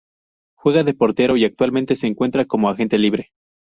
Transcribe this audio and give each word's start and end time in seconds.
Juega 0.55 0.83
de 0.83 0.95
Portero 0.95 1.37
y 1.37 1.45
actualmente 1.45 1.95
se 1.95 2.07
encuentra 2.07 2.45
como 2.45 2.71
Agente 2.71 2.97
Libre. 2.97 3.33